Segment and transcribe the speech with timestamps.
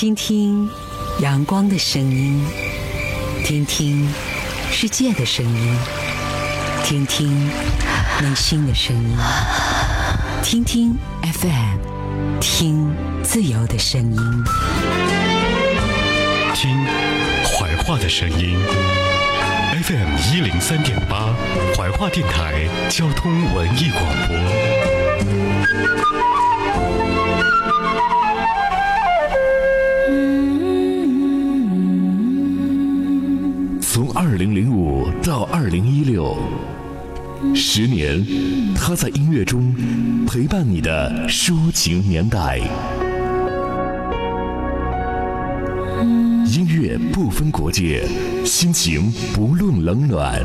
[0.00, 0.70] 听听
[1.18, 2.40] 阳光的声音，
[3.44, 4.08] 听听
[4.70, 5.76] 世界的声音，
[6.84, 7.48] 听听
[8.20, 9.16] 内心的声音，
[10.40, 14.44] 听听 FM，听自由的声音，
[16.54, 16.70] 听
[17.44, 18.56] 怀化的声音。
[19.82, 21.34] FM 一零三点八，
[21.76, 24.36] 怀化电台交通文艺广播。
[34.20, 36.36] 二零零五到二零一六，
[37.54, 38.26] 十年，
[38.74, 39.72] 他在音乐中
[40.26, 42.58] 陪伴你的抒情年代。
[46.48, 48.08] 音乐不分国界，
[48.44, 50.42] 心情不论冷暖。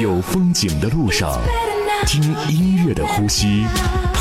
[0.00, 1.40] 有风景的路上，
[2.06, 3.64] 听音乐的呼吸。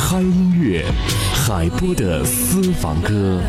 [0.09, 0.86] 嗨音乐，
[1.33, 3.41] 海波的私房歌。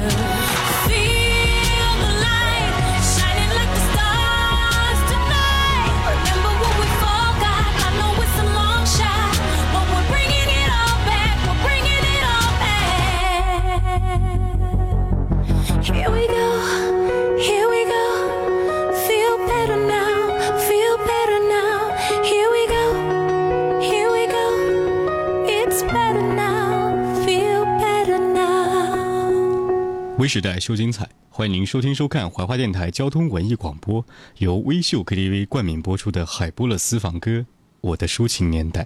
[30.19, 34.05] 微时代秀精彩，欢迎您收听收看怀化电台交通文艺广播，
[34.39, 37.31] 由微秀 KTV 冠名播出的海波勒私房歌
[37.81, 38.83] 《我的抒情年代》。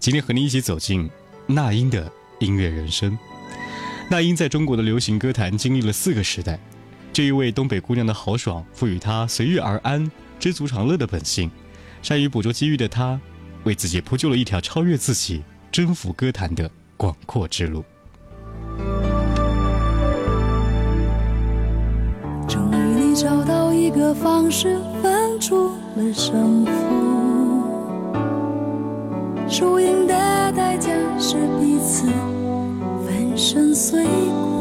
[0.00, 1.10] 今天和您一起走进
[1.46, 3.18] 那英的音乐人生。
[4.10, 6.58] 那英在中国的流行歌坛经历了四个时代，
[7.12, 11.50] 这一位东北姑娘的豪爽赋予她随遇而安、知足常乐的本性。
[12.00, 13.20] 善于捕捉机遇的她，
[13.64, 17.84] 为自己铺就了一条超越自己、征服歌坛的广阔之路。
[23.14, 26.72] 找到一个方式分出了胜负，
[29.48, 30.12] 输赢的
[30.52, 32.08] 代价是彼此
[33.06, 34.53] 粉身碎骨。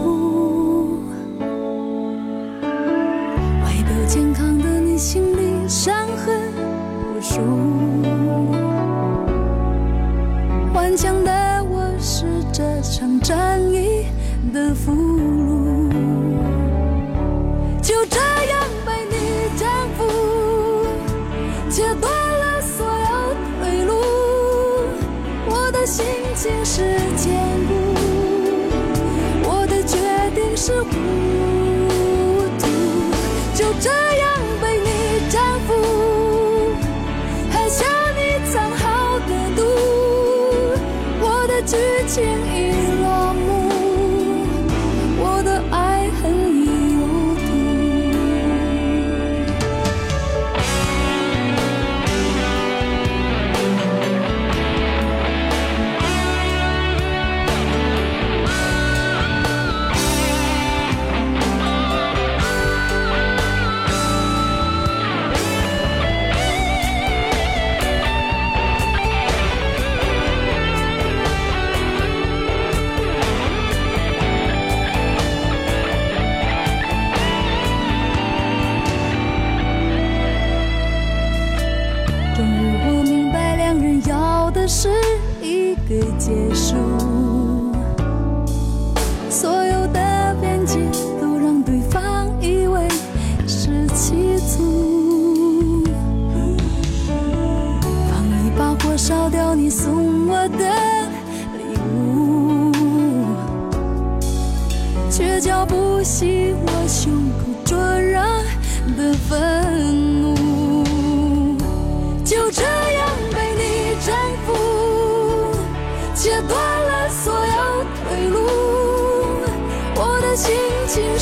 [25.86, 26.82] 心情是
[27.18, 27.34] 坚
[27.68, 27.93] 固，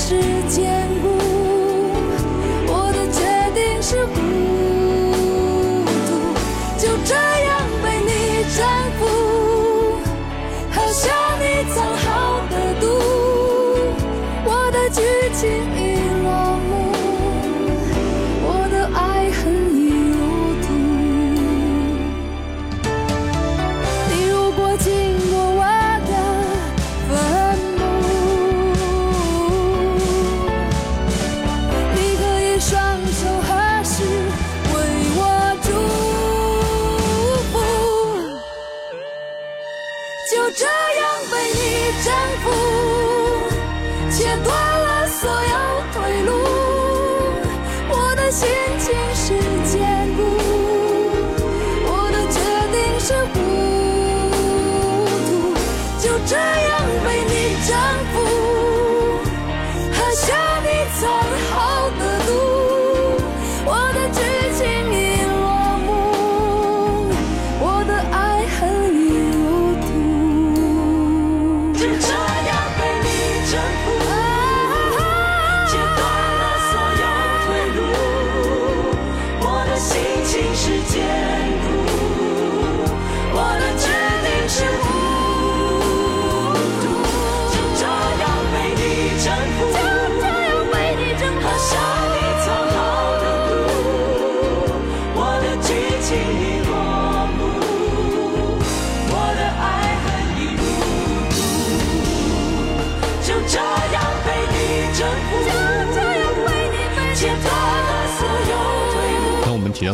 [0.01, 0.19] 时
[0.50, 0.90] 间。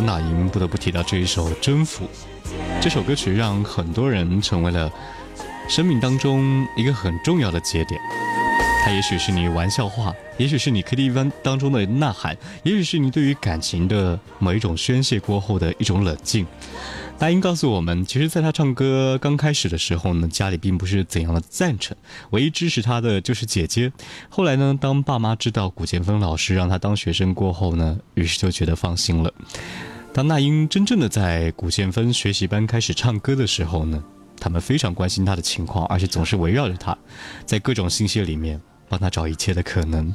[0.08, 2.06] 那英，不得不提到这一首《征服》。
[2.80, 4.90] 这首歌曲让很多人成为了
[5.68, 8.00] 生命当中一个很重要的节点。
[8.82, 16.46] 它也许是你玩笑话，也许是你 KTV 当中的呐喊，也许是你对于感情的某一种宣泄过后的一种冷静。
[17.18, 21.94] 那英告诉我们，其实，在他唱歌刚开始的时候呢，家里并不是怎样的赞成，
[22.30, 23.92] 唯一支持他的就是姐姐。
[24.30, 29.30] 后来呢，当爸妈知道古建芬老师让他当学生过后呢，于是就觉得放心了。
[30.12, 34.02] 当那英真正的在古建芬学习班开始唱歌的时候呢，
[34.40, 36.96] 他们非常关心他的情况，而且总是围绕着他，
[37.46, 40.12] 在各种信息里面帮他找一切的可能。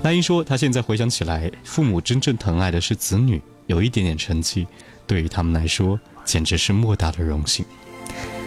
[0.00, 4.66] 那英说，他现在回想起来，父母真正疼爱的是子女有一点点成绩，
[5.06, 7.64] 对于他们来说简直是莫大的荣幸。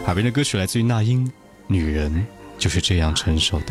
[0.06, 1.28] 耳边的歌曲来自于那英，
[1.68, 2.26] 《女人
[2.58, 3.66] 就是这样成熟的》。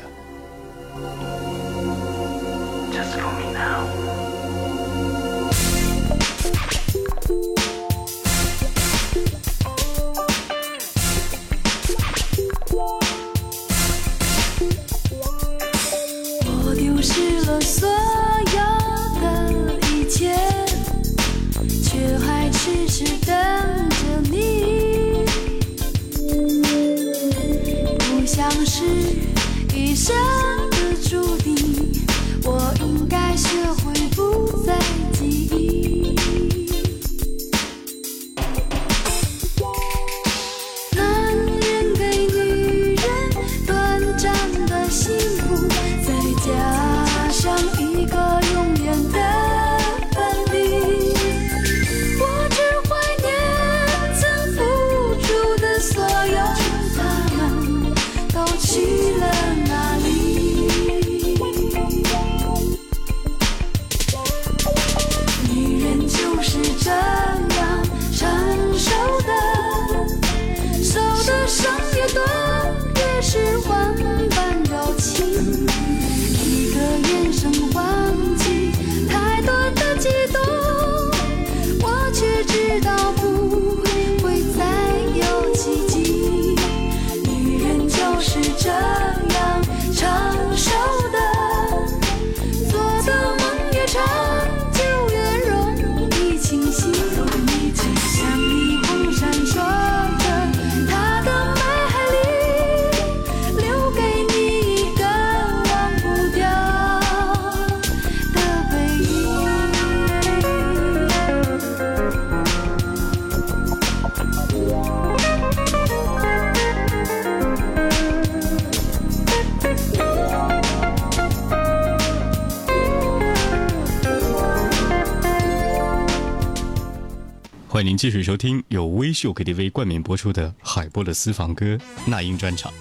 [127.95, 132.75] 您继续收听由微秀 KTV 冠名播出的海波的私房歌那英专场。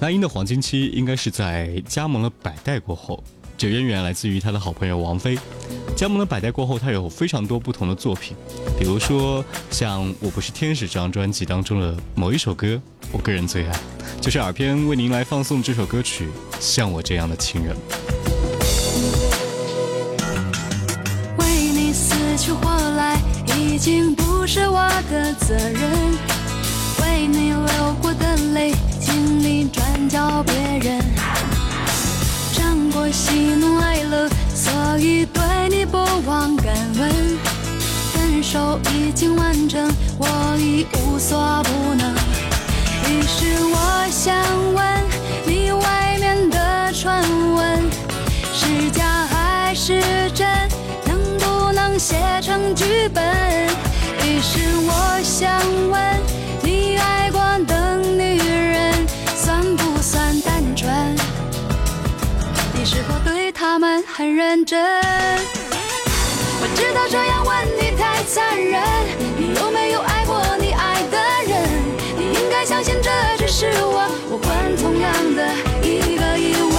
[0.00, 3.22] 那英的黄金期应该是在加盟了百代过后，
[3.58, 5.38] 这渊源来自于他的好朋友王菲。
[5.94, 8.34] 加盟了百代过后，他有非常多不同的作品，
[8.78, 12.80] 比如说像《我不是天使》这张专辑当中的某一首歌，
[13.12, 13.80] 我个人最爱，
[14.18, 16.24] 就是耳边为您来放送这首歌曲
[16.58, 17.76] 《像我这样的情人》。
[23.80, 25.90] 已经不是我的责任，
[27.00, 31.00] 为你流过的泪，请你转交别人。
[32.52, 35.96] 尝过喜怒哀乐，所以对你不
[36.26, 37.38] 忘感恩。
[38.12, 40.26] 分手已经完成，我
[40.58, 42.12] 已无所不能。
[43.08, 44.36] 于是我想
[44.74, 44.84] 问
[45.46, 47.39] 你，外面的传闻。
[52.00, 53.22] 写成剧本。
[54.24, 56.00] 于是我想问，
[56.62, 60.90] 你爱过的女人算不算单纯？
[62.72, 64.82] 你是否对她们很认真？
[66.62, 68.80] 我知道这样问你太残忍，
[69.36, 71.18] 你有没有爱过你爱的
[71.52, 71.68] 人？
[72.16, 75.46] 你应该相信这只是我无关同样的
[75.86, 76.74] 一个疑问。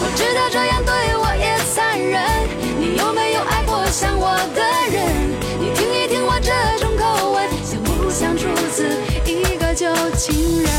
[0.00, 2.20] 我知道这样对我也残忍，
[3.96, 4.60] 爱过像我的
[4.92, 5.00] 人？
[5.58, 8.86] 你听一听我这种口吻，像不像出自
[9.24, 9.86] 一个旧
[10.16, 10.70] 情人？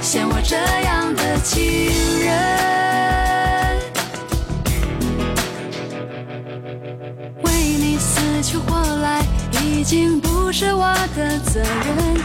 [0.00, 1.90] 像我这样的情
[2.24, 3.78] 人，
[7.42, 9.22] 为你死去活来，
[9.62, 12.16] 已经不是我的责任。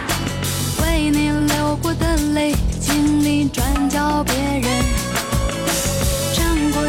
[0.83, 5.04] 为你流过的泪，请你转交别人。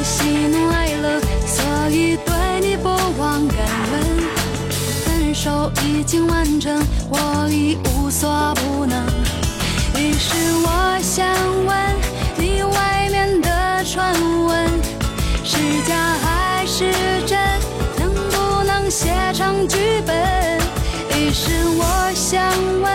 [0.07, 3.59] 喜怒哀乐，所以对你不忘感
[3.93, 3.95] 恩。
[5.05, 9.05] 分手已经完成，我已无所不能。
[9.99, 10.33] 于是
[10.63, 11.27] 我想
[11.67, 11.77] 问
[12.39, 14.15] 你，外面的传
[14.47, 14.71] 闻
[15.43, 16.93] 是假还是
[17.27, 17.37] 真？
[17.99, 20.15] 能不能写成剧本？
[21.19, 22.41] 于是我想
[22.81, 22.87] 问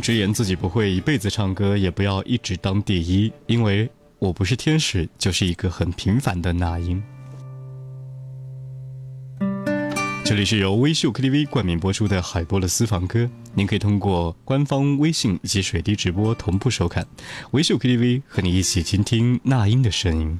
[0.00, 7.02] 直言自己不会一辈子唱歌，也不要一直当第一，因为我不是天使，就是一个很平凡的那英。
[10.24, 17.04] 这里是由微秀 KTV 冠名播出的海波的私房歌，您可以通过官方微信以及水滴直播同步收看。
[17.50, 20.38] 微秀 KTV 和你一起倾听那英的声音。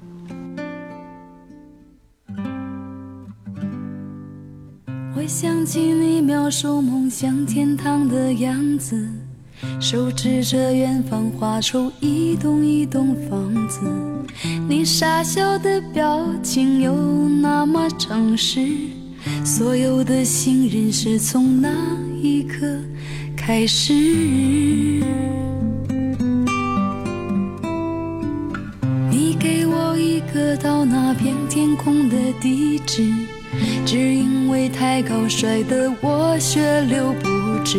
[5.17, 9.11] 我想起你描述梦想天堂的样子，
[9.81, 13.81] 手指着远方画出一栋一栋房子。
[14.69, 18.61] 你傻笑的表情又那么诚实，
[19.45, 21.71] 所有的信任是从那
[22.23, 22.67] 一刻
[23.37, 23.93] 开始。
[29.11, 33.11] 你给我一个到那片天空的地址，
[33.85, 37.29] 只因为太高摔得我血流不
[37.65, 37.79] 止，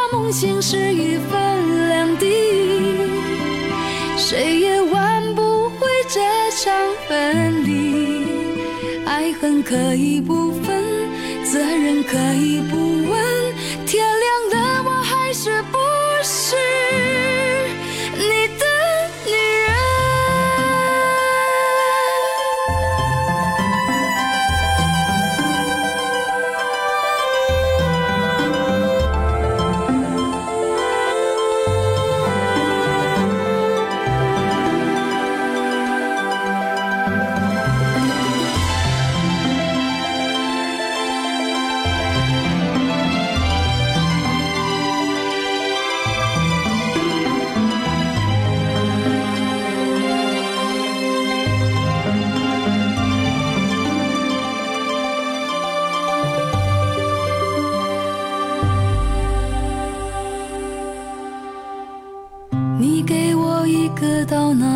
[0.31, 2.25] 情是一分两地，
[4.17, 6.19] 谁也挽不回这
[6.63, 6.73] 场
[7.07, 8.25] 分离。
[9.05, 10.81] 爱恨可以不分，
[11.43, 12.80] 责任可以不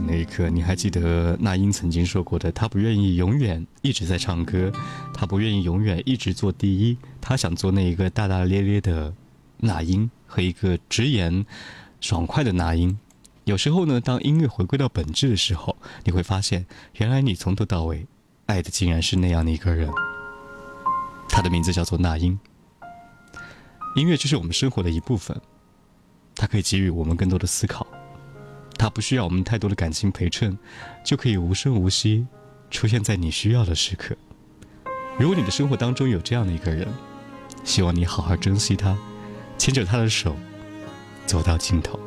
[0.00, 4.72] 那一刻，你还记得那英曾经说过的，她不愿意永远一直在唱歌，
[5.14, 9.12] 她不愿意永远一直做第一，她想做那一个大大咧咧的
[9.58, 11.44] 那英和一个直言、
[12.00, 12.98] 爽快的那英。
[13.44, 18.06] 有时候呢，当音乐回归到本质的时候，你会发现，原来你从头到尾
[18.46, 19.88] 爱的竟然是那样的一个人。
[21.28, 22.38] 他的名字叫做那英。
[23.94, 25.40] 音乐就是我们生活的一部分，
[26.34, 27.86] 它可以给予我们更多的思考。
[28.78, 30.56] 它不需要我们太多的感情陪衬，
[31.04, 32.26] 就可以无声无息
[32.70, 34.14] 出现在你需要的时刻。
[35.18, 36.86] 如果你的生活当中有这样的一个人，
[37.64, 38.96] 希望你好好珍惜他，
[39.56, 40.36] 牵着他的手
[41.26, 41.98] 走到尽头。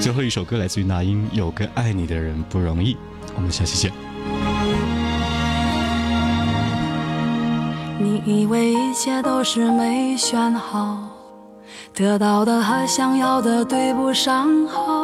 [0.00, 2.94] 最后一首歌来自于那英，《有个爱你的人不容易》。
[3.34, 3.92] 我们下期见。
[7.98, 11.08] 你以为一切都是没选好，
[11.94, 15.03] 得到的和想要的对不上号。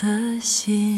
[0.00, 0.97] 的心？